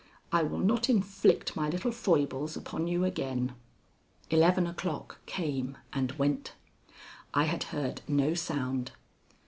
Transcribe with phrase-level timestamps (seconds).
[0.31, 3.53] I will not inflict my little foibles upon you again.
[4.31, 6.53] Eleven o'clock came and went.
[7.35, 8.93] I had heard no sound.